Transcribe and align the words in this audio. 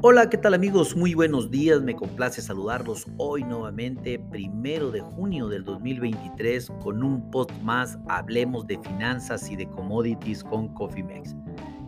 Hola, 0.00 0.30
¿qué 0.30 0.38
tal 0.38 0.54
amigos? 0.54 0.94
Muy 0.94 1.14
buenos 1.14 1.50
días, 1.50 1.82
me 1.82 1.96
complace 1.96 2.40
saludarlos 2.40 3.04
hoy 3.16 3.42
nuevamente, 3.42 4.20
primero 4.30 4.92
de 4.92 5.00
junio 5.00 5.48
del 5.48 5.64
2023, 5.64 6.70
con 6.80 7.02
un 7.02 7.28
post 7.32 7.50
más, 7.62 7.98
hablemos 8.06 8.64
de 8.68 8.78
finanzas 8.78 9.50
y 9.50 9.56
de 9.56 9.68
commodities 9.68 10.44
con 10.44 10.72
CoffeeMex. 10.72 11.34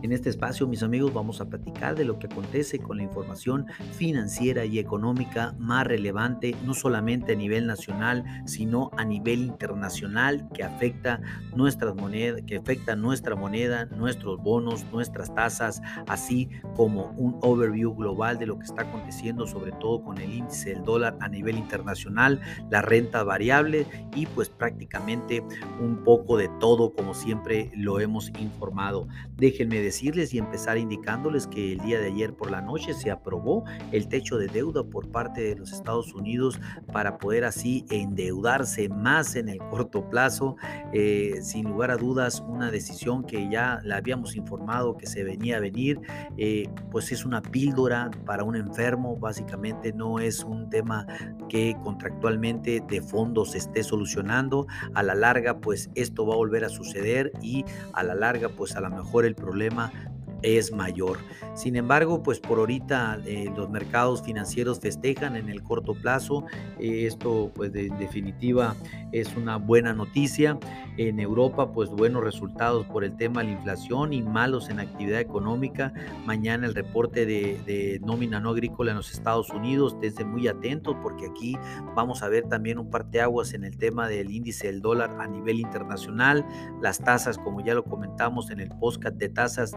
En 0.03 0.11
este 0.11 0.31
espacio, 0.31 0.67
mis 0.67 0.81
amigos, 0.81 1.13
vamos 1.13 1.41
a 1.41 1.45
platicar 1.45 1.95
de 1.95 2.05
lo 2.05 2.17
que 2.17 2.25
acontece 2.25 2.79
con 2.79 2.97
la 2.97 3.03
información 3.03 3.67
financiera 3.93 4.65
y 4.65 4.79
económica 4.79 5.53
más 5.59 5.85
relevante, 5.85 6.55
no 6.65 6.73
solamente 6.73 7.33
a 7.33 7.35
nivel 7.35 7.67
nacional, 7.67 8.23
sino 8.45 8.89
a 8.97 9.05
nivel 9.05 9.41
internacional, 9.41 10.49
que 10.55 10.63
afecta 10.63 11.21
nuestras 11.55 11.93
monedas, 11.93 12.41
que 12.47 12.57
afecta 12.57 12.95
nuestra 12.95 13.35
moneda, 13.35 13.85
nuestros 13.85 14.41
bonos, 14.41 14.85
nuestras 14.91 15.35
tasas, 15.35 15.83
así 16.07 16.49
como 16.75 17.11
un 17.17 17.37
overview 17.41 17.93
global 17.93 18.39
de 18.39 18.47
lo 18.47 18.57
que 18.57 18.65
está 18.65 18.81
aconteciendo, 18.81 19.45
sobre 19.45 19.71
todo 19.73 20.03
con 20.03 20.17
el 20.17 20.33
índice 20.33 20.71
del 20.71 20.83
dólar 20.83 21.15
a 21.19 21.29
nivel 21.29 21.59
internacional, 21.59 22.41
la 22.71 22.81
renta 22.81 23.23
variable 23.23 23.85
y 24.15 24.25
pues 24.25 24.49
prácticamente 24.49 25.43
un 25.79 26.03
poco 26.03 26.37
de 26.37 26.49
todo, 26.59 26.95
como 26.95 27.13
siempre 27.13 27.69
lo 27.75 27.99
hemos 27.99 28.29
informado. 28.39 29.07
Déjenme 29.37 29.79
decir 29.79 29.90
decirles 29.91 30.33
y 30.33 30.37
empezar 30.37 30.77
indicándoles 30.77 31.47
que 31.47 31.73
el 31.73 31.79
día 31.79 31.99
de 31.99 32.07
ayer 32.07 32.33
por 32.33 32.49
la 32.49 32.61
noche 32.61 32.93
se 32.93 33.11
aprobó 33.11 33.65
el 33.91 34.07
techo 34.07 34.37
de 34.37 34.47
deuda 34.47 34.85
por 34.85 35.09
parte 35.09 35.41
de 35.41 35.55
los 35.57 35.73
Estados 35.73 36.13
Unidos 36.13 36.61
para 36.93 37.17
poder 37.17 37.43
así 37.43 37.85
endeudarse 37.89 38.87
más 38.87 39.35
en 39.35 39.49
el 39.49 39.57
corto 39.57 40.09
plazo. 40.09 40.55
Eh, 40.93 41.39
sin 41.41 41.65
lugar 41.65 41.91
a 41.91 41.97
dudas, 41.97 42.41
una 42.47 42.71
decisión 42.71 43.25
que 43.25 43.49
ya 43.49 43.81
la 43.83 43.97
habíamos 43.97 44.37
informado 44.37 44.95
que 44.95 45.07
se 45.07 45.25
venía 45.25 45.57
a 45.57 45.59
venir, 45.59 45.99
eh, 46.37 46.69
pues 46.89 47.11
es 47.11 47.25
una 47.25 47.41
píldora 47.41 48.11
para 48.25 48.45
un 48.45 48.55
enfermo, 48.55 49.17
básicamente 49.17 49.91
no 49.91 50.19
es 50.19 50.45
un 50.45 50.69
tema 50.69 51.05
que 51.49 51.75
contractualmente 51.83 52.81
de 52.87 53.01
fondo 53.01 53.43
se 53.43 53.57
esté 53.57 53.83
solucionando. 53.83 54.67
A 54.93 55.03
la 55.03 55.15
larga, 55.15 55.59
pues 55.59 55.89
esto 55.95 56.25
va 56.25 56.35
a 56.35 56.37
volver 56.37 56.63
a 56.63 56.69
suceder 56.69 57.33
y 57.41 57.65
a 57.91 58.03
la 58.03 58.15
larga, 58.15 58.47
pues 58.47 58.77
a 58.77 58.79
lo 58.79 58.89
mejor 58.89 59.25
el 59.25 59.35
problema 59.35 59.80
아마 59.81 60.10
es 60.43 60.71
mayor. 60.71 61.17
Sin 61.53 61.75
embargo, 61.75 62.23
pues 62.23 62.39
por 62.39 62.59
ahorita 62.59 63.19
eh, 63.25 63.51
los 63.55 63.69
mercados 63.69 64.23
financieros 64.23 64.79
festejan 64.79 65.35
en 65.35 65.49
el 65.49 65.61
corto 65.63 65.93
plazo. 65.93 66.45
Esto 66.79 67.51
pues 67.53 67.73
en 67.75 67.97
definitiva 67.97 68.75
es 69.11 69.35
una 69.35 69.57
buena 69.57 69.93
noticia. 69.93 70.57
En 70.97 71.19
Europa 71.19 71.71
pues 71.71 71.89
buenos 71.89 72.23
resultados 72.23 72.85
por 72.87 73.03
el 73.03 73.15
tema 73.15 73.41
de 73.41 73.47
la 73.47 73.53
inflación 73.53 74.13
y 74.13 74.21
malos 74.21 74.69
en 74.69 74.79
actividad 74.79 75.19
económica. 75.19 75.93
Mañana 76.25 76.67
el 76.67 76.75
reporte 76.75 77.25
de, 77.25 77.99
nómina 78.03 78.39
no 78.39 78.49
agrícola 78.51 78.91
en 78.91 78.97
los 78.97 79.11
Estados 79.11 79.49
Unidos. 79.49 79.95
Estén 80.01 80.31
muy 80.31 80.47
atentos 80.47 80.95
porque 81.01 81.27
aquí 81.27 81.57
vamos 81.95 82.23
a 82.23 82.29
ver 82.29 82.47
también 82.47 82.79
un 82.79 82.89
parteaguas 82.89 83.53
en 83.53 83.63
el 83.63 83.77
tema 83.77 84.07
del 84.07 84.31
índice 84.31 84.67
del 84.67 84.81
dólar 84.81 85.17
a 85.19 85.27
nivel 85.27 85.59
internacional. 85.59 86.45
Las 86.81 86.99
tasas, 86.99 87.37
como 87.37 87.63
ya 87.63 87.73
lo 87.73 87.83
comentamos 87.83 88.49
en 88.51 88.59
el 88.59 88.69
podcast 88.69 89.15
de 89.15 89.29
tasas, 89.29 89.73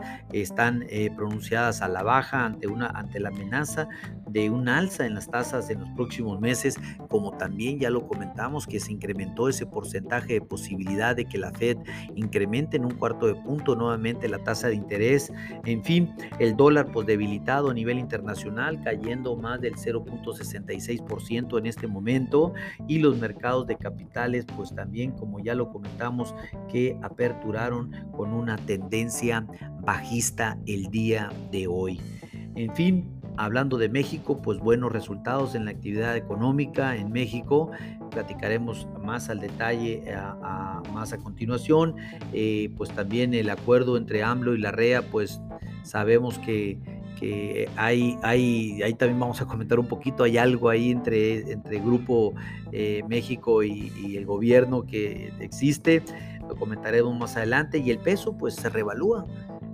están 0.55 0.84
eh, 0.88 1.10
pronunciadas 1.16 1.83
a 1.83 1.88
la 1.88 2.05
baja 2.05 2.47
ante, 2.47 2.69
una, 2.69 2.86
ante 2.86 3.19
la 3.19 3.30
amenaza 3.30 3.88
de 4.30 4.50
un 4.50 4.69
alza 4.69 5.05
en 5.05 5.14
las 5.14 5.28
tasas 5.28 5.69
en 5.69 5.80
los 5.80 5.91
próximos 5.91 6.41
meses, 6.41 6.77
como 7.08 7.36
también 7.36 7.80
ya 7.80 7.91
lo 7.91 8.06
comentamos 8.06 8.64
que 8.69 8.78
se 8.78 8.92
incrementó 8.92 9.48
ese 9.48 9.66
porcentaje 9.66 10.34
de 10.34 10.41
posibilidad 10.41 11.16
de 11.16 11.25
que 11.25 11.38
la 11.38 11.50
Fed 11.50 11.78
incremente 12.14 12.77
en 12.77 12.84
un 12.84 12.94
cuarto 12.94 13.27
de 13.27 13.34
punto 13.34 13.75
nuevamente 13.75 14.28
la 14.28 14.38
tasa 14.38 14.69
de 14.69 14.77
interés. 14.77 15.32
En 15.64 15.82
fin, 15.82 16.14
el 16.38 16.56
dólar 16.56 16.92
pues 16.92 17.06
debilitado 17.06 17.70
a 17.70 17.75
nivel 17.75 17.98
internacional, 17.98 18.80
cayendo 18.82 19.36
más 19.36 19.60
del 19.60 19.75
0.66% 19.75 21.59
en 21.59 21.66
este 21.66 21.88
momento 21.88 22.54
y 22.86 23.00
los 23.00 23.19
mercados 23.19 23.66
de 23.66 23.76
capitales 23.76 24.47
pues 24.56 24.72
también 24.72 25.10
como 25.10 25.41
ya 25.41 25.56
lo 25.56 25.71
comentamos 25.71 26.32
que 26.69 26.97
aperturaron 27.03 27.91
con 28.16 28.32
una 28.32 28.56
tendencia 28.56 29.44
bajista 29.84 30.59
el 30.67 30.91
día 30.91 31.31
de 31.50 31.67
hoy. 31.67 32.00
En 32.56 32.75
fin, 32.75 33.21
hablando 33.37 33.78
de 33.78 33.89
México, 33.89 34.41
pues 34.41 34.59
buenos 34.59 34.93
resultados 34.93 35.55
en 35.55 35.65
la 35.65 35.72
actividad 35.72 36.17
económica 36.17 36.97
en 36.97 37.12
México. 37.12 37.71
Platicaremos 38.11 38.87
más 39.03 39.28
al 39.28 39.41
detalle 39.41 40.05
a, 40.15 40.83
más 40.93 41.12
a 41.12 41.19
continuación. 41.19 41.97
Eh, 42.33 42.72
pues 42.77 42.91
también 42.91 43.34
el 43.34 43.50
acuerdo 43.50 43.97
entre 43.97 44.22
AMLO 44.22 44.55
y 44.55 44.59
la 44.59 44.71
REA, 44.71 45.03
pues 45.03 45.41
sabemos 45.83 46.39
que, 46.39 46.78
hay, 47.77 48.19
hay, 48.22 48.83
ahí 48.83 48.93
también 48.93 49.19
vamos 49.19 49.41
a 49.41 49.47
comentar 49.47 49.78
un 49.78 49.87
poquito, 49.87 50.25
hay 50.25 50.37
algo 50.37 50.69
ahí 50.69 50.91
entre, 50.91 51.53
entre 51.53 51.78
Grupo 51.81 52.34
eh, 52.71 53.03
México 53.09 53.62
y 53.62 54.15
el 54.15 54.27
gobierno 54.27 54.84
que 54.84 55.33
existe, 55.41 56.03
lo 56.47 56.55
comentaremos 56.56 57.16
más 57.19 57.39
adelante, 57.39 57.78
y 57.78 57.91
el 57.91 57.99
peso 57.99 58.37
pues 58.37 58.56
se 58.56 58.69
revalúa 58.69 59.25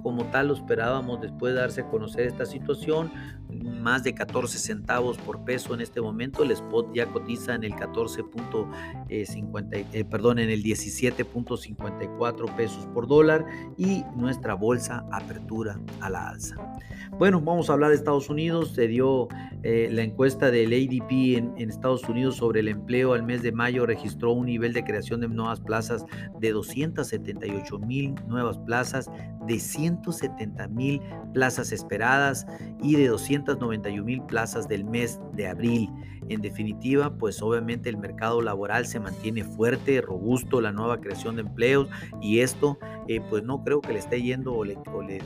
como 0.02 0.24
tal 0.26 0.48
lo 0.48 0.54
esperábamos 0.54 1.20
después 1.20 1.54
de 1.54 1.60
darse 1.60 1.82
a 1.82 1.88
conocer 1.88 2.26
esta 2.26 2.46
situación. 2.46 3.12
Más 3.62 4.02
de 4.02 4.14
14 4.14 4.58
centavos 4.58 5.18
por 5.18 5.44
peso 5.44 5.74
en 5.74 5.80
este 5.80 6.00
momento. 6.00 6.42
El 6.42 6.50
spot 6.52 6.94
ya 6.94 7.06
cotiza 7.06 7.54
en 7.54 7.64
el 7.64 7.72
14.50, 7.72 9.06
eh, 9.08 9.86
eh, 9.92 10.04
perdón, 10.04 10.38
en 10.38 10.50
el 10.50 10.62
17.54 10.62 12.56
pesos 12.56 12.86
por 12.94 13.06
dólar 13.06 13.44
y 13.76 14.04
nuestra 14.16 14.54
bolsa 14.54 15.04
apertura 15.12 15.78
a 16.00 16.10
la 16.10 16.28
alza. 16.28 16.56
Bueno, 17.18 17.40
vamos 17.40 17.68
a 17.68 17.74
hablar 17.74 17.90
de 17.90 17.96
Estados 17.96 18.30
Unidos. 18.30 18.72
Se 18.74 18.86
dio 18.88 19.28
eh, 19.62 19.88
la 19.90 20.02
encuesta 20.02 20.50
del 20.50 20.72
ADP 20.72 21.36
en, 21.36 21.52
en, 21.56 21.70
Estados 21.70 22.08
Unidos 22.08 22.36
sobre 22.36 22.60
el 22.60 22.68
empleo 22.68 23.12
al 23.14 23.22
mes 23.22 23.42
de 23.42 23.52
mayo. 23.52 23.84
Registró 23.84 24.32
un 24.32 24.46
nivel 24.46 24.72
de 24.72 24.84
creación 24.84 25.20
de 25.20 25.28
nuevas 25.28 25.60
plazas 25.60 26.04
de 26.40 26.52
278 26.52 27.78
mil 27.78 28.14
nuevas 28.26 28.58
plazas, 28.58 29.10
de 29.46 29.58
170 29.58 30.68
mil 30.68 31.00
plazas 31.34 31.72
esperadas 31.72 32.46
y 32.82 32.96
de 32.96 33.08
291 33.58 34.04
mil 34.04 34.22
plazas 34.22 34.68
del 34.68 34.84
mes 34.84 35.20
de 35.32 35.48
abril. 35.48 35.90
En 36.28 36.40
definitiva, 36.40 37.16
pues 37.16 37.42
obviamente 37.42 37.88
el 37.88 37.96
mercado 37.96 38.40
laboral 38.42 38.86
se 38.86 39.00
mantiene 39.00 39.44
fuerte, 39.44 40.00
robusto, 40.00 40.60
la 40.60 40.72
nueva 40.72 41.00
creación 41.00 41.36
de 41.36 41.42
empleos 41.42 41.88
y 42.20 42.40
esto 42.40 42.78
eh, 43.08 43.20
pues 43.28 43.42
no 43.42 43.64
creo 43.64 43.80
que 43.80 43.92
le 43.92 43.98
esté 43.98 44.22
yendo 44.22 44.54
o 44.54 44.64
le, 44.64 44.78
o 44.92 45.02
le 45.02 45.20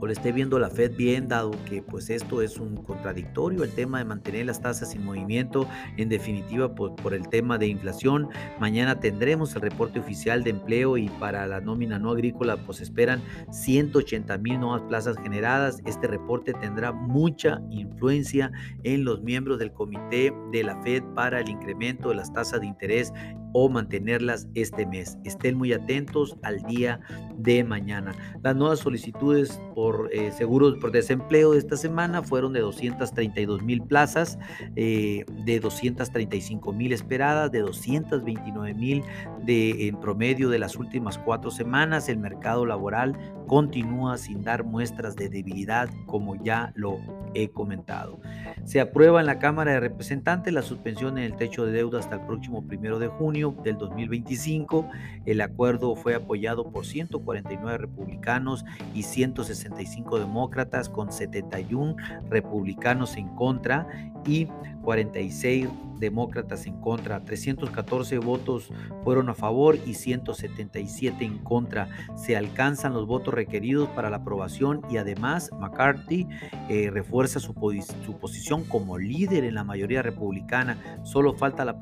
o 0.00 0.06
le 0.06 0.14
esté 0.14 0.32
viendo 0.32 0.58
la 0.58 0.70
Fed 0.70 0.96
bien, 0.96 1.28
dado 1.28 1.52
que 1.66 1.82
pues 1.82 2.10
esto 2.10 2.42
es 2.42 2.58
un 2.58 2.76
contradictorio, 2.76 3.62
el 3.64 3.70
tema 3.70 3.98
de 3.98 4.04
mantener 4.04 4.46
las 4.46 4.60
tasas 4.60 4.94
en 4.94 5.04
movimiento, 5.04 5.68
en 5.96 6.08
definitiva 6.08 6.74
por, 6.74 6.96
por 6.96 7.14
el 7.14 7.28
tema 7.28 7.58
de 7.58 7.66
inflación. 7.66 8.28
Mañana 8.58 8.98
tendremos 8.98 9.54
el 9.54 9.62
reporte 9.62 10.00
oficial 10.00 10.42
de 10.42 10.50
empleo 10.50 10.96
y 10.96 11.08
para 11.08 11.46
la 11.46 11.60
nómina 11.60 11.98
no 11.98 12.10
agrícola 12.10 12.56
pues 12.56 12.80
esperan 12.80 13.20
180 13.50 14.38
mil 14.38 14.60
nuevas 14.60 14.82
plazas 14.82 15.16
generadas. 15.22 15.80
Este 15.84 16.06
reporte 16.06 16.52
tendrá 16.54 16.92
mucha 16.92 17.60
influencia 17.70 18.50
en 18.82 19.04
los 19.04 19.22
miembros 19.22 19.58
del 19.58 19.72
comité 19.72 20.32
de 20.52 20.62
la 20.62 20.80
Fed 20.82 21.02
para 21.14 21.40
el 21.40 21.48
incremento 21.48 22.08
de 22.08 22.14
las 22.16 22.32
tasas 22.32 22.60
de 22.60 22.66
interés 22.66 23.12
o 23.52 23.68
mantenerlas 23.68 24.48
este 24.54 24.86
mes. 24.86 25.18
Estén 25.24 25.56
muy 25.56 25.72
atentos 25.72 26.36
al 26.42 26.62
día 26.62 27.00
de 27.36 27.64
mañana. 27.64 28.14
Las 28.42 28.56
nuevas 28.56 28.80
solicitudes 28.80 29.60
por 29.74 30.10
eh, 30.12 30.30
seguros 30.32 30.76
por 30.78 30.92
desempleo 30.92 31.52
de 31.52 31.58
esta 31.58 31.76
semana 31.76 32.22
fueron 32.22 32.52
de 32.52 32.60
232 32.60 33.62
mil 33.62 33.82
plazas, 33.82 34.38
eh, 34.76 35.24
de 35.44 35.60
235 35.60 36.72
mil 36.72 36.92
esperadas, 36.92 37.50
de 37.50 37.60
229 37.60 38.74
mil 38.74 39.02
en 39.46 39.98
promedio 40.00 40.48
de 40.48 40.58
las 40.58 40.76
últimas 40.76 41.18
cuatro 41.18 41.50
semanas. 41.50 42.08
El 42.08 42.18
mercado 42.18 42.66
laboral 42.66 43.16
continúa 43.46 44.18
sin 44.18 44.42
dar 44.42 44.64
muestras 44.64 45.16
de 45.16 45.28
debilidad, 45.28 45.88
como 46.06 46.36
ya 46.42 46.72
lo 46.74 46.98
he 47.34 47.48
comentado. 47.48 48.20
Se 48.64 48.80
aprueba 48.80 49.20
en 49.20 49.26
la 49.26 49.38
Cámara 49.38 49.72
de 49.72 49.80
Representantes 49.80 50.52
la 50.52 50.62
suspensión 50.62 51.18
en 51.18 51.24
el 51.24 51.36
techo 51.36 51.64
de 51.64 51.72
deuda 51.72 51.98
hasta 51.98 52.16
el 52.16 52.26
próximo 52.26 52.66
primero 52.66 52.98
de 52.98 53.08
junio 53.08 53.39
del 53.62 53.78
2025. 53.78 54.88
El 55.26 55.40
acuerdo 55.40 55.94
fue 55.96 56.14
apoyado 56.14 56.70
por 56.70 56.86
149 56.86 57.78
republicanos 57.78 58.64
y 58.94 59.02
165 59.02 60.18
demócratas, 60.18 60.88
con 60.88 61.12
71 61.12 61.96
republicanos 62.28 63.16
en 63.16 63.28
contra 63.28 63.86
y 64.26 64.46
46 64.82 65.68
demócratas 66.00 66.66
en 66.66 66.80
contra. 66.80 67.24
314 67.24 68.18
votos 68.18 68.72
fueron 69.04 69.28
a 69.28 69.34
favor 69.34 69.78
y 69.86 69.94
177 69.94 71.24
en 71.24 71.38
contra. 71.38 71.88
Se 72.16 72.36
alcanzan 72.36 72.94
los 72.94 73.06
votos 73.06 73.34
requeridos 73.34 73.88
para 73.90 74.10
la 74.10 74.16
aprobación 74.16 74.82
y 74.90 74.96
además 74.96 75.50
McCarthy 75.52 76.26
eh, 76.68 76.90
refuerza 76.90 77.38
su, 77.38 77.52
su, 77.52 78.18
posición 78.18 78.64
como 78.64 78.98
líder 78.98 79.44
en 79.44 79.54
la 79.54 79.64
mayoría 79.64 80.02
republicana. 80.02 80.78
Solo 81.04 81.34
falta 81.34 81.64
la, 81.64 81.78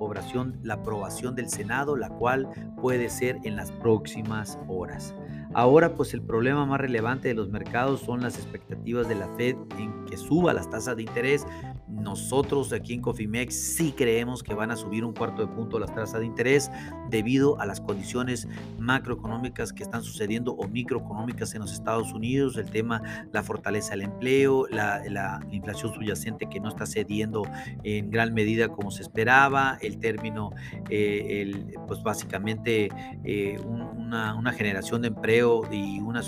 la 0.63 0.75
aprobación 0.75 1.35
del 1.35 1.49
Senado, 1.49 1.97
la 1.97 2.11
cual 2.11 2.49
puede 2.81 3.09
ser 3.09 3.39
en 3.45 3.57
las 3.57 3.71
próximas 3.73 4.59
horas. 4.69 5.15
Ahora, 5.55 5.95
pues 5.95 6.13
el 6.13 6.21
problema 6.21 6.67
más 6.67 6.81
relevante 6.81 7.29
de 7.29 7.35
los 7.35 7.49
mercados 7.49 8.01
son 8.01 8.21
las 8.21 8.37
expectativas 8.37 9.09
de 9.09 9.15
la 9.15 9.29
Fed 9.37 9.57
en 9.79 10.05
que 10.05 10.17
suba 10.17 10.53
las 10.53 10.69
tasas 10.69 10.97
de 10.97 11.03
interés. 11.03 11.47
Nosotros 11.91 12.73
aquí 12.73 12.95
en 12.95 13.01
Cofimex 13.01 13.55
sí 13.55 13.93
creemos 13.93 14.43
que 14.43 14.55
van 14.55 14.71
a 14.71 14.77
subir 14.77 15.05
un 15.05 15.15
cuarto 15.15 15.47
de 15.47 15.49
punto 15.49 15.79
las 15.79 15.95
tasas 15.95 16.21
de 16.21 16.27
interés 16.27 16.71
debido 17.11 17.61
a 17.61 17.67
las 17.67 17.81
condiciones 17.81 18.47
macroeconómicas 18.79 19.73
que 19.73 19.83
están 19.83 20.03
sucediendo 20.03 20.53
o 20.53 20.69
microeconómicas 20.69 21.55
en 21.55 21.63
los 21.63 21.73
Estados 21.73 22.13
Unidos, 22.13 22.57
el 22.57 22.71
tema, 22.71 23.03
la 23.33 23.43
fortaleza 23.43 23.91
del 23.91 24.03
empleo, 24.03 24.67
la, 24.69 25.41
inflación 25.51 25.93
subyacente 25.93 26.49
que 26.49 26.61
no 26.61 26.69
está 26.69 26.87
cediendo 26.87 27.43
en 27.83 28.11
gran 28.11 28.35
medida 28.35 28.69
como 28.69 28.91
se 28.91 29.03
esperaba, 29.03 29.79
el 29.81 29.99
término, 29.99 30.51
eh, 30.91 31.53
pues 31.87 32.03
básicamente 32.03 32.89
eh, 33.25 33.59
una, 33.67 34.35
una 34.35 34.53
generación 34.53 35.03
de 35.03 35.09
empleo 35.09 35.63
y 35.73 36.01
una 36.01 36.23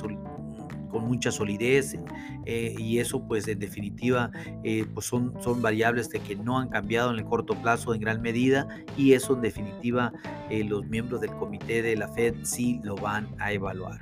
con 0.91 1.05
mucha 1.05 1.31
solidez 1.31 1.97
eh, 2.47 2.75
y 2.79 2.99
eso 2.99 3.27
pues 3.27 3.49
en 3.49 3.59
definitiva 3.59 4.31
eh, 4.65 4.85
pues 4.93 5.07
son, 5.07 5.35
son 5.43 5.63
variables 5.63 6.11
de 6.11 6.21
que 6.21 6.37
no 6.37 6.59
han 6.59 6.69
cambiado 6.69 7.11
en 7.11 7.19
el 7.19 7.25
corto 7.25 7.55
plazo 7.55 7.95
en 7.95 8.01
gran 8.01 8.21
medida 8.21 8.69
y 8.97 9.13
eso 9.13 9.35
en 9.35 9.43
definitiva 9.43 10.13
eh, 10.51 10.65
los 10.65 10.87
miembros 10.87 11.21
del 11.21 11.31
comité 11.33 11.83
de 11.83 11.97
la 11.97 12.09
Fed 12.09 12.35
sí 12.43 12.81
lo 12.83 12.97
van 12.97 13.29
a 13.39 13.53
evaluar. 13.53 13.99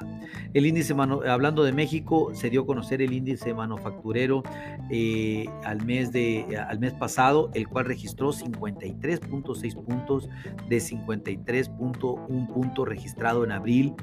El 0.55 0.67
índice, 0.67 0.95
hablando 0.95 1.65
de 1.65 1.73
México, 1.73 2.31
se 2.35 2.51
dio 2.51 2.63
a 2.63 2.67
conocer 2.67 3.03
el 3.03 3.13
índice 3.13 3.55
manufacturero 3.55 4.43
eh, 4.91 5.47
al 5.65 5.85
mes 5.85 5.96
de, 6.05 6.65
al 6.69 6.79
mes 6.79 6.95
pasado, 6.95 7.51
el 7.55 7.69
cual 7.69 7.87
registró 7.87 8.33
53.6 8.33 9.21
puntos 9.21 10.29
de 10.69 10.79
53.1 10.79 12.53
puntos 12.53 12.89
registrado 12.89 13.45
en 13.45 13.53
abril 13.53 13.95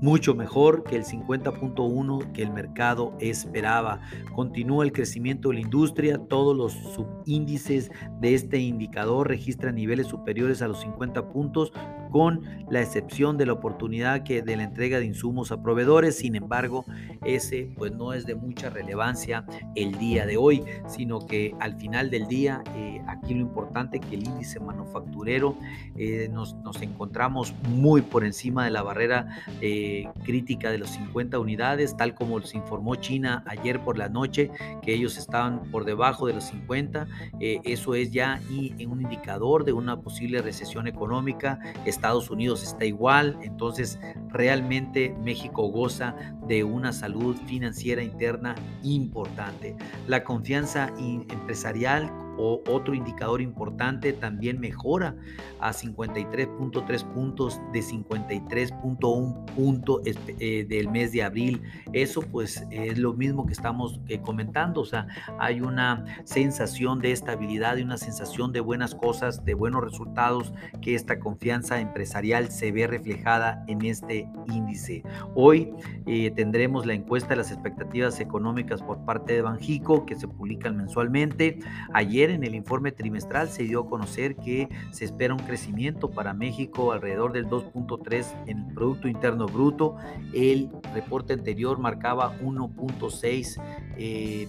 mucho 0.00 0.34
mejor 0.34 0.84
que 0.84 0.96
el 0.96 1.04
50.1 1.04 2.32
que 2.32 2.42
el 2.42 2.50
mercado 2.52 3.14
esperaba. 3.20 4.00
Continúa 4.34 4.84
el 4.84 4.92
crecimiento 4.92 5.48
de 5.48 5.54
la 5.54 5.60
industria, 5.60 6.18
todos 6.18 6.56
los 6.56 6.72
subíndices 6.72 7.90
de 8.20 8.34
este 8.34 8.58
indicador 8.58 9.28
registran 9.28 9.76
niveles 9.76 10.06
superiores 10.06 10.62
a 10.62 10.68
los 10.68 10.80
50 10.80 11.28
puntos, 11.28 11.72
con 12.16 12.40
la 12.70 12.80
excepción 12.80 13.36
de 13.36 13.44
la 13.44 13.52
oportunidad 13.52 14.22
de 14.22 14.56
la 14.56 14.62
entrega 14.62 14.98
de 14.98 15.04
insumos 15.04 15.52
a 15.52 15.62
proveedores. 15.62 16.16
Sin 16.16 16.34
embargo, 16.34 16.86
ese 17.26 17.68
pues 17.76 17.92
no 17.92 18.14
es 18.14 18.24
de 18.24 18.34
mucha 18.34 18.70
relevancia 18.70 19.44
el 19.74 19.98
día 19.98 20.24
de 20.24 20.38
hoy, 20.38 20.64
sino 20.88 21.26
que 21.26 21.54
al 21.60 21.76
final 21.78 22.08
del 22.08 22.26
día, 22.26 22.64
eh, 22.74 23.02
aquí 23.06 23.34
lo 23.34 23.40
importante 23.40 24.00
que 24.00 24.14
el 24.14 24.24
índice 24.24 24.58
manufacturero 24.60 25.58
eh, 25.94 26.30
nos, 26.32 26.56
encontramos 26.80 27.52
muy 27.68 28.00
por 28.00 28.24
encima 28.24 28.64
de 28.64 28.70
la 28.70 28.82
barrera. 28.82 29.42
Eh, 29.60 30.08
crítica 30.24 30.70
de 30.70 30.78
los 30.78 30.88
50 30.90 31.38
unidades, 31.38 31.98
tal 31.98 32.14
como 32.14 32.40
se 32.40 32.56
informó 32.56 32.94
China 32.94 33.44
ayer 33.46 33.80
por 33.80 33.98
la 33.98 34.08
noche, 34.08 34.50
que 34.82 34.94
ellos 34.94 35.18
estaban 35.18 35.70
por 35.70 35.84
debajo 35.84 36.26
de 36.26 36.32
los 36.32 36.44
50. 36.44 37.06
Eh, 37.40 37.60
eso 37.64 37.94
es 37.94 38.10
ya 38.10 38.40
un 38.50 39.00
indicador 39.02 39.64
de 39.64 39.72
una 39.72 40.00
posible 40.00 40.40
recesión 40.40 40.86
económica. 40.86 41.58
Estados 42.06 42.30
Unidos 42.30 42.62
está 42.62 42.84
igual, 42.84 43.36
entonces 43.42 43.98
realmente 44.28 45.12
México 45.24 45.66
goza 45.66 46.14
de 46.46 46.62
una 46.62 46.92
salud 46.92 47.34
financiera 47.46 48.00
interna 48.00 48.54
importante. 48.84 49.74
La 50.06 50.22
confianza 50.22 50.92
empresarial 50.98 52.12
otro 52.38 52.94
indicador 52.94 53.40
importante 53.40 54.12
también 54.12 54.60
mejora 54.60 55.16
a 55.60 55.72
53.3 55.72 57.04
puntos 57.14 57.60
de 57.72 57.80
53.1 57.80 59.46
punto 59.56 60.00
eh, 60.04 60.66
del 60.68 60.90
mes 60.90 61.12
de 61.12 61.22
abril. 61.22 61.62
Eso 61.92 62.22
pues 62.22 62.66
es 62.70 62.98
lo 62.98 63.14
mismo 63.14 63.46
que 63.46 63.52
estamos 63.52 64.00
eh, 64.08 64.20
comentando, 64.20 64.82
o 64.82 64.84
sea, 64.84 65.06
hay 65.38 65.60
una 65.60 66.04
sensación 66.24 67.00
de 67.00 67.12
estabilidad 67.12 67.76
y 67.76 67.82
una 67.82 67.96
sensación 67.96 68.52
de 68.52 68.60
buenas 68.60 68.94
cosas, 68.94 69.44
de 69.44 69.54
buenos 69.54 69.82
resultados, 69.82 70.52
que 70.82 70.94
esta 70.94 71.18
confianza 71.18 71.80
empresarial 71.80 72.50
se 72.50 72.72
ve 72.72 72.86
reflejada 72.86 73.64
en 73.66 73.84
este 73.84 74.28
índice. 74.52 75.02
Hoy 75.34 75.72
eh, 76.06 76.30
tendremos 76.32 76.86
la 76.86 76.94
encuesta 76.94 77.30
de 77.30 77.36
las 77.36 77.50
expectativas 77.50 78.20
económicas 78.20 78.82
por 78.82 79.04
parte 79.04 79.34
de 79.34 79.42
Banjico 79.42 80.06
que 80.06 80.14
se 80.14 80.28
publican 80.28 80.76
mensualmente. 80.76 81.58
Ayer 81.92 82.25
en 82.30 82.44
el 82.44 82.54
informe 82.54 82.92
trimestral 82.92 83.48
se 83.48 83.64
dio 83.64 83.80
a 83.80 83.88
conocer 83.88 84.36
que 84.36 84.68
se 84.90 85.04
espera 85.04 85.34
un 85.34 85.40
crecimiento 85.40 86.10
para 86.10 86.34
México 86.34 86.92
alrededor 86.92 87.32
del 87.32 87.46
2.3 87.46 88.44
en 88.46 88.58
el 88.58 88.74
Producto 88.74 89.08
Interno 89.08 89.46
Bruto. 89.46 89.96
El 90.32 90.70
reporte 90.94 91.32
anterior 91.32 91.78
marcaba 91.78 92.38
1.6%. 92.40 93.58
Eh. 93.98 94.46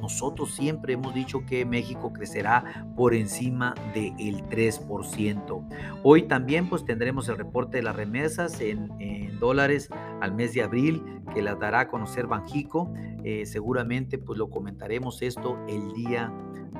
Nosotros 0.00 0.54
siempre 0.54 0.94
hemos 0.94 1.14
dicho 1.14 1.44
que 1.46 1.64
México 1.64 2.12
crecerá 2.12 2.86
por 2.96 3.14
encima 3.14 3.74
del 3.94 4.42
3%. 4.48 5.68
Hoy 6.02 6.22
también 6.22 6.68
pues 6.68 6.84
tendremos 6.84 7.28
el 7.28 7.36
reporte 7.36 7.78
de 7.78 7.82
las 7.82 7.96
remesas 7.96 8.60
en, 8.60 8.90
dólares 9.40 9.88
al 10.20 10.34
mes 10.34 10.52
de 10.52 10.62
abril 10.62 11.02
que 11.32 11.42
las 11.42 11.58
dará 11.58 11.80
a 11.80 11.88
conocer 11.88 12.26
Banjico. 12.26 12.92
Eh, 13.24 13.46
seguramente 13.46 14.18
pues 14.18 14.38
lo 14.38 14.50
comentaremos 14.50 15.22
esto 15.22 15.58
el 15.68 15.92
día 15.92 16.32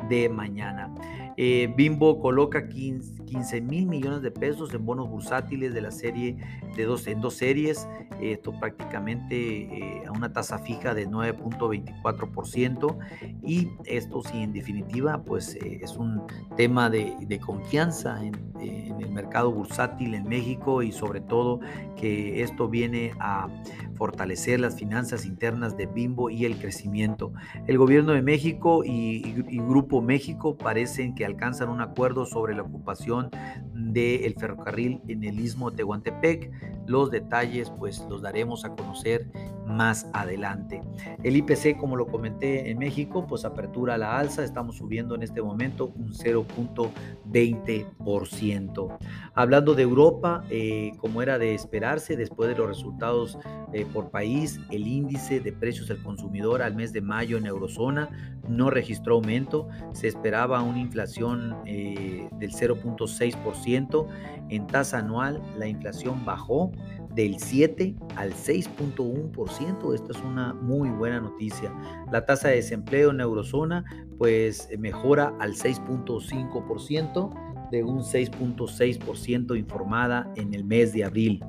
de 0.08 0.28
mañana. 0.28 0.92
Eh, 1.36 1.72
Bimbo 1.76 2.20
coloca 2.20 2.68
15, 2.68 3.60
mil 3.60 3.86
millones 3.86 4.22
de 4.22 4.30
pesos 4.30 4.74
en 4.74 4.84
bonos 4.84 5.08
bursátiles 5.08 5.72
de 5.72 5.80
la 5.80 5.90
serie 5.90 6.36
de 6.76 6.84
dos, 6.84 7.06
en 7.06 7.20
dos 7.20 7.34
series, 7.34 7.88
esto 8.20 8.52
prácticamente 8.58 9.36
eh, 9.36 10.02
a 10.06 10.12
una 10.12 10.32
tasa 10.32 10.58
fija 10.58 10.94
de 10.94 11.08
9.24% 11.08 12.98
y 13.42 13.68
esto 13.84 14.22
sí 14.22 14.42
en 14.42 14.52
definitiva 14.52 15.22
pues 15.22 15.56
es 15.56 15.96
un 15.96 16.22
tema 16.56 16.90
de, 16.90 17.40
confianza 17.40 18.22
en, 18.24 18.34
en 18.60 19.00
el 19.00 19.10
mercado 19.10 19.50
bursátil 19.52 20.14
en 20.14 20.28
México 20.28 20.82
y 20.82 20.92
sobre 20.92 21.20
todo 21.20 21.60
que 21.96 22.42
esto 22.42 22.68
viene 22.68 23.12
a 23.18 23.48
fortalecer 23.94 24.39
las 24.48 24.76
finanzas 24.76 25.26
internas 25.26 25.76
de 25.76 25.86
Bimbo 25.86 26.30
y 26.30 26.44
el 26.44 26.58
crecimiento. 26.58 27.32
El 27.66 27.78
gobierno 27.78 28.12
de 28.12 28.22
México 28.22 28.82
y, 28.84 29.20
Grupo 29.60 30.00
México 30.00 30.56
parecen 30.56 31.14
que 31.14 31.24
alcanzan 31.24 31.68
un 31.68 31.80
acuerdo 31.80 32.24
sobre 32.24 32.54
la 32.54 32.62
ocupación 32.62 33.30
del 33.74 34.34
ferrocarril 34.34 35.00
en 35.08 35.24
el 35.24 35.38
istmo 35.38 35.70
de 35.70 35.78
Tehuantepec. 35.78 36.50
Los 36.86 37.10
detalles 37.10 37.70
pues 37.78 38.04
los 38.08 38.22
daremos 38.22 38.64
a 38.64 38.70
conocer 38.74 39.30
más 39.70 40.08
adelante. 40.12 40.82
El 41.22 41.36
IPC, 41.36 41.76
como 41.78 41.94
lo 41.96 42.06
comenté 42.06 42.70
en 42.70 42.78
México, 42.78 43.26
pues 43.26 43.44
apertura 43.44 43.94
a 43.94 43.98
la 43.98 44.18
alza, 44.18 44.42
estamos 44.44 44.76
subiendo 44.76 45.14
en 45.14 45.22
este 45.22 45.40
momento 45.42 45.92
un 45.96 46.12
0.20%. 46.12 48.98
Hablando 49.34 49.74
de 49.74 49.82
Europa, 49.82 50.44
eh, 50.50 50.92
como 50.98 51.22
era 51.22 51.38
de 51.38 51.54
esperarse, 51.54 52.16
después 52.16 52.50
de 52.50 52.56
los 52.56 52.68
resultados 52.68 53.38
eh, 53.72 53.86
por 53.92 54.10
país, 54.10 54.58
el 54.70 54.86
índice 54.86 55.40
de 55.40 55.52
precios 55.52 55.90
al 55.90 56.02
consumidor 56.02 56.62
al 56.62 56.74
mes 56.74 56.92
de 56.92 57.00
mayo 57.00 57.38
en 57.38 57.46
eurozona 57.46 58.10
no 58.48 58.70
registró 58.70 59.14
aumento, 59.14 59.68
se 59.92 60.08
esperaba 60.08 60.60
una 60.62 60.80
inflación 60.80 61.56
eh, 61.66 62.28
del 62.38 62.52
0.6%, 62.52 64.06
en 64.48 64.66
tasa 64.66 64.98
anual 64.98 65.40
la 65.56 65.68
inflación 65.68 66.24
bajó 66.24 66.72
del 67.14 67.38
7 67.38 67.94
al 68.16 68.32
6.1%. 68.32 69.94
Esta 69.94 70.12
es 70.12 70.24
una 70.24 70.54
muy 70.54 70.90
buena 70.90 71.20
noticia. 71.20 71.72
La 72.10 72.24
tasa 72.24 72.48
de 72.48 72.56
desempleo 72.56 73.10
en 73.10 73.20
eurozona 73.20 73.84
pues 74.18 74.68
mejora 74.78 75.34
al 75.40 75.54
6.5% 75.54 77.70
de 77.70 77.84
un 77.84 78.00
6.6% 78.00 79.58
informada 79.58 80.32
en 80.36 80.54
el 80.54 80.64
mes 80.64 80.92
de 80.92 81.04
abril. 81.04 81.40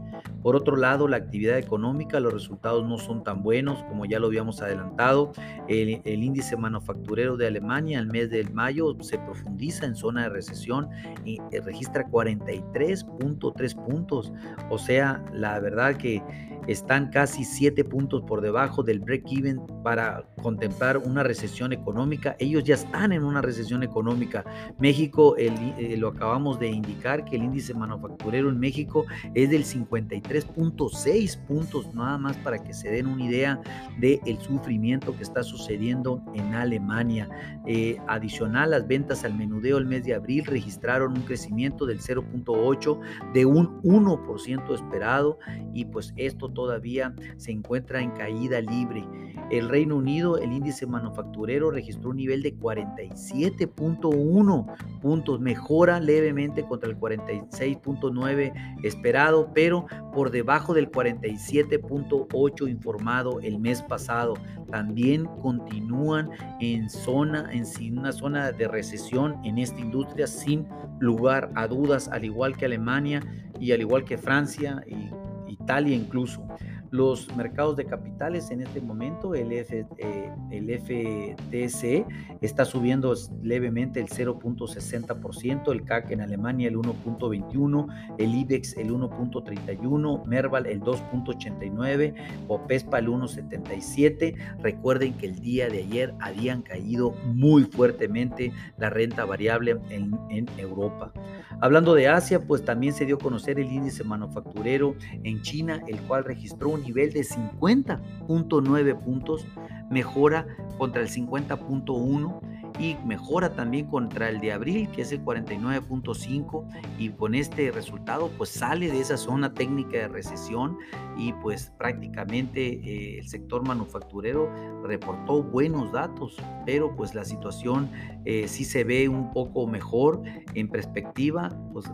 Por 0.42 0.56
otro 0.56 0.76
lado, 0.76 1.08
la 1.08 1.18
actividad 1.18 1.58
económica, 1.58 2.20
los 2.20 2.34
resultados 2.34 2.88
no 2.88 2.98
son 2.98 3.24
tan 3.24 3.44
buenos 3.44 3.84
como 3.84 4.06
ya 4.06 4.20
lo 4.20 4.28
habíamos 4.28 4.62
adelantado. 4.62 5.32
El, 5.68 6.02
índice 6.06 6.56
manufacturero 6.58 7.38
de 7.38 7.48
Alemania 7.48 8.00
al 8.00 8.08
mes 8.08 8.30
de 8.30 8.44
mayo 8.46 8.96
se 9.02 9.18
profundiza 9.20 9.86
en 9.86 9.96
zona 9.96 10.24
de 10.24 10.30
recesión 10.30 10.90
y 11.26 11.40
eh, 11.52 11.62
registra 11.64 12.08
43.3 12.08 13.88
puntos. 13.88 14.34
O 14.70 14.78
sea, 14.78 15.24
la 15.34 15.60
verdad 15.60 15.96
que 15.96 16.22
están 16.68 17.10
casi 17.10 17.44
7 17.44 17.84
puntos 17.86 18.22
por 18.24 18.42
debajo 18.42 18.84
del 18.84 19.00
break-even 19.00 19.62
para 19.84 20.24
contemplar 20.42 20.98
una 20.98 21.24
recesión 21.24 21.74
económica. 21.74 22.36
Ellos 22.40 22.64
ya 22.64 22.76
están 22.76 23.12
en 23.12 23.24
una 23.24 23.42
recesión 23.42 23.84
económica. 23.84 24.44
México, 24.80 25.36
eh, 25.38 25.96
lo 25.98 26.10
acabamos 26.10 26.60
de 26.60 26.70
indicar, 26.70 27.26
que 27.26 27.36
el 27.36 27.44
índice 27.44 27.74
manufacturero 27.74 28.50
en 28.50 28.60
México 28.60 29.06
es 29.34 29.50
del 29.50 29.66
53.6 30.12 31.38
puntos, 31.46 31.94
nada 31.94 32.18
más 32.18 32.38
para 32.38 32.58
que 32.60 32.74
se 32.74 32.90
den 32.90 33.08
una 33.08 33.26
idea 33.26 33.62
del 34.00 34.20
el 34.26 34.40
sufrimiento 34.40 35.16
que 35.16 35.24
está 35.24 35.44
sucediendo 35.44 36.22
en 36.34 36.54
Alemania. 36.54 37.30
Eh, 37.66 37.98
adicional, 38.08 38.72
las 38.72 38.86
ventas 38.88 39.24
al 39.24 39.36
menudeo 39.36 39.78
el 39.78 39.86
mes 39.86 40.04
de 40.04 40.16
abril 40.16 40.44
registraron 40.46 41.14
un 41.14 41.22
crecimiento 41.24 41.86
del 41.86 42.02
0.8 42.02 43.00
de 43.34 43.46
un 43.46 43.82
1% 43.84 44.76
esperado 44.76 45.40
y 45.74 45.86
pues 45.86 46.14
esto 46.18 46.50
todavía 46.50 47.16
se 47.38 47.52
encuentra 47.52 48.02
en 48.02 48.12
caída 48.12 48.60
libre. 48.62 49.08
El 49.50 49.70
Reino 49.70 49.96
Unido, 49.98 50.38
el 50.38 50.54
índice 50.54 50.86
manufacturero 50.88 51.72
registró 51.72 52.12
un 52.12 52.18
nivel 52.18 52.42
de 52.42 52.56
47.1 52.56 55.00
puntos, 55.02 55.42
mejora 55.42 56.00
levemente 56.00 56.64
contra 56.64 56.90
el 56.90 56.98
46.9 56.98 58.54
esperado, 58.84 59.52
pero 59.54 59.88
por 60.14 60.32
debajo 60.32 60.74
del 60.74 60.92
47.8 60.92 62.70
informado 62.70 63.40
el 63.42 63.60
mes 63.60 63.82
pasado. 63.82 64.36
También 64.70 65.26
continúan 65.42 66.30
en 66.60 66.90
zona, 66.90 67.50
en 67.52 67.98
una 67.98 68.12
zona 68.12 68.52
de 68.52 68.68
recesión 68.68 69.38
en 69.44 69.58
esta 69.58 69.80
industria 69.80 70.28
sin 70.28 70.68
lugar 71.00 71.52
a 71.56 71.68
dudas, 71.68 72.08
al 72.10 72.26
igual 72.26 72.58
que 72.58 72.66
Alemania 72.66 73.22
y 73.60 73.72
al 73.72 73.82
igual 73.82 74.04
que 74.04 74.18
Francia 74.18 74.84
y 74.88 75.12
Italia 75.52 75.96
incluso 75.96 76.48
los 76.92 77.34
mercados 77.38 77.78
de 77.78 77.86
capitales 77.86 78.52
en 78.52 78.62
este 78.62 78.82
momento, 78.82 79.34
el, 79.34 79.52
F, 79.54 79.86
eh, 79.98 80.30
el 80.52 80.70
FTC 80.70 82.06
está 82.42 82.66
subiendo 82.66 83.16
levemente 83.42 84.02
el 84.02 84.08
0.60%, 84.08 85.72
el 85.72 85.86
CAC 85.86 86.12
en 86.12 86.22
Alemania 86.22 86.68
el 86.68 86.76
1.21%, 86.76 88.16
el 88.20 88.36
IBEX 88.36 88.78
el 88.78 88.92
1.31%, 88.92 90.26
Merval 90.26 90.66
el 90.66 90.82
2.89%, 90.82 92.14
Opespa 92.50 93.00
el 93.00 93.08
1.77%. 93.08 94.36
Recuerden 94.62 95.14
que 95.14 95.28
el 95.28 95.40
día 95.40 95.70
de 95.70 95.80
ayer 95.80 96.14
habían 96.20 96.62
caído 96.62 97.12
muy 97.26 97.64
fuertemente 97.64 98.52
la 98.78 98.90
renta 98.90 99.24
variable 99.24 99.78
en, 99.90 100.12
en 100.30 100.46
Europa. 100.58 101.14
Hablando 101.62 101.94
de 101.94 102.10
Asia, 102.10 102.46
pues 102.46 102.66
también 102.66 102.94
se 102.94 103.06
dio 103.06 103.16
a 103.16 103.20
conocer 103.20 103.60
el 103.60 103.72
índice 103.72 104.04
manufacturero 104.04 104.96
en 105.24 105.42
China, 105.42 105.82
el 105.88 106.00
cual 106.02 106.26
registró 106.26 106.70
un 106.70 106.81
nivel 106.82 107.14
de 107.14 107.22
50.9 107.22 109.00
puntos, 109.00 109.46
mejora 109.90 110.48
contra 110.78 111.02
el 111.02 111.10
50.1 111.10 112.51
y 112.82 112.98
mejora 113.06 113.54
también 113.54 113.86
contra 113.86 114.30
el 114.30 114.42
de 114.42 114.52
abril, 114.52 114.90
que 114.90 115.04
es 115.04 115.12
el 115.12 115.24
49.5 115.24 116.66
y 116.98 117.10
con 117.10 117.36
este 117.36 117.70
resultado 117.70 118.32
pues 118.40 118.50
sale 118.50 118.92
de 118.92 119.00
esa 119.00 119.18
zona 119.18 119.54
técnica 119.54 120.00
de 120.00 120.08
recesión 120.08 120.80
y 121.16 121.32
pues 121.34 121.72
prácticamente 121.78 122.68
eh, 122.68 123.20
el 123.20 123.28
sector 123.28 123.68
manufacturero 123.68 124.50
reportó 124.84 125.44
buenos 125.44 125.92
datos, 125.92 126.38
pero 126.66 126.96
pues 126.96 127.14
la 127.14 127.24
situación 127.24 127.88
eh, 128.26 128.48
sí 128.48 128.66
se 128.66 128.84
ve 128.84 129.08
un 129.08 129.32
poco 129.32 129.68
mejor 129.68 130.24
en 130.56 130.68
perspectiva, 130.68 131.50
pues 131.74 131.86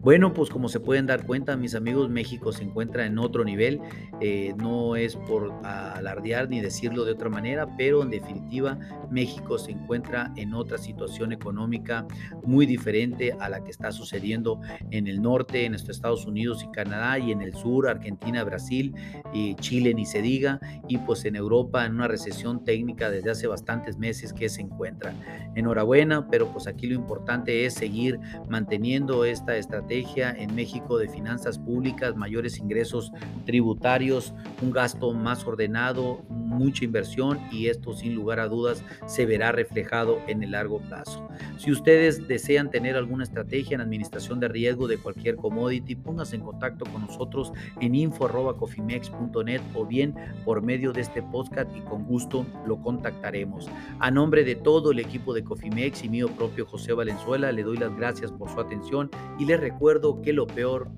Bueno, 0.00 0.32
pues 0.32 0.50
como 0.50 0.68
se 0.68 0.80
pueden 0.80 1.06
dar 1.06 1.26
cuenta, 1.26 1.56
mis 1.56 1.74
amigos, 1.74 2.08
México 2.08 2.52
se 2.52 2.64
encuentra 2.64 3.06
en 3.06 3.18
otro 3.18 3.44
nivel, 3.44 3.80
eh, 4.20 4.54
no 4.56 4.96
es 4.96 5.16
por 5.16 5.52
alardear 5.64 6.48
ni 6.48 6.60
decirlo 6.60 7.04
de 7.04 7.12
otra 7.12 7.28
manera, 7.28 7.68
pero 7.76 8.02
en 8.02 8.10
definitiva 8.10 8.78
México 9.10 9.58
se 9.58 9.72
encuentra 9.72 10.32
en 10.36 10.54
otra 10.54 10.78
situación 10.78 11.32
económica 11.32 12.06
muy 12.42 12.66
diferente 12.66 13.32
a 13.38 13.48
la 13.48 13.62
que 13.62 13.70
está 13.70 13.92
sucediendo 13.92 14.60
en 14.90 15.06
el 15.06 15.20
norte, 15.20 15.64
en 15.64 15.72
nuestro 15.72 15.92
Estados 16.00 16.24
Unidos 16.24 16.64
y 16.64 16.72
Canadá, 16.72 17.18
y 17.18 17.30
en 17.30 17.42
el 17.42 17.54
sur, 17.54 17.86
Argentina, 17.86 18.42
Brasil, 18.42 18.94
y 19.34 19.54
Chile, 19.56 19.92
ni 19.92 20.06
se 20.06 20.22
diga, 20.22 20.58
y 20.88 20.96
pues 20.96 21.26
en 21.26 21.36
Europa 21.36 21.84
en 21.84 21.96
una 21.96 22.08
recesión 22.08 22.64
técnica 22.64 23.10
desde 23.10 23.30
hace 23.30 23.46
bastantes 23.46 23.98
meses 23.98 24.32
que 24.32 24.48
se 24.48 24.62
encuentra. 24.62 25.12
Enhorabuena, 25.54 26.26
pero 26.28 26.50
pues 26.52 26.66
aquí 26.66 26.86
lo 26.86 26.94
importante 26.94 27.66
es 27.66 27.74
seguir 27.74 28.18
manteniendo 28.48 29.26
esta 29.26 29.56
estrategia 29.56 30.30
en 30.30 30.54
México 30.54 30.96
de 30.96 31.08
finanzas 31.08 31.58
públicas, 31.58 32.16
mayores 32.16 32.58
ingresos 32.58 33.12
tributarios, 33.44 34.32
un 34.62 34.70
gasto 34.70 35.12
más 35.12 35.46
ordenado, 35.46 36.24
mucha 36.30 36.84
inversión 36.84 37.38
y 37.52 37.68
esto 37.68 37.92
sin 37.94 38.14
lugar 38.14 38.40
a 38.40 38.48
dudas 38.48 38.82
se 39.06 39.26
verá 39.26 39.52
reflejado 39.52 40.18
en 40.26 40.42
el 40.42 40.52
largo 40.52 40.80
plazo. 40.80 41.28
Si 41.58 41.70
ustedes 41.70 42.26
desean 42.26 42.70
tener 42.70 42.96
alguna 42.96 43.24
estrategia 43.24 43.76
en 43.76 43.80
administración 43.80 44.40
de 44.40 44.48
riesgo 44.48 44.88
de 44.88 44.98
cualquier 44.98 45.36
commodity, 45.36 45.79
pónganse 46.02 46.36
en 46.36 46.42
contacto 46.42 46.84
con 46.90 47.02
nosotros 47.02 47.52
en 47.80 47.94
info.cofimex.net 47.94 49.60
o 49.74 49.86
bien 49.86 50.14
por 50.44 50.62
medio 50.62 50.92
de 50.92 51.00
este 51.02 51.22
podcast 51.22 51.74
y 51.76 51.80
con 51.80 52.04
gusto 52.04 52.46
lo 52.66 52.80
contactaremos. 52.80 53.68
A 53.98 54.10
nombre 54.10 54.44
de 54.44 54.56
todo 54.56 54.92
el 54.92 54.98
equipo 54.98 55.34
de 55.34 55.44
Cofimex 55.44 56.04
y 56.04 56.08
mío 56.08 56.28
propio 56.28 56.66
José 56.66 56.92
Valenzuela, 56.92 57.52
le 57.52 57.62
doy 57.62 57.76
las 57.76 57.94
gracias 57.96 58.32
por 58.32 58.50
su 58.50 58.60
atención 58.60 59.10
y 59.38 59.44
les 59.44 59.60
recuerdo 59.60 60.22
que 60.22 60.32
lo 60.32 60.46
peor 60.46 60.90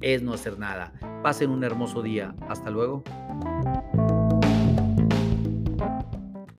es 0.00 0.22
no 0.22 0.32
hacer 0.32 0.58
nada. 0.58 0.92
Pasen 1.22 1.50
un 1.50 1.64
hermoso 1.64 2.02
día. 2.02 2.34
Hasta 2.48 2.70
luego. 2.70 3.02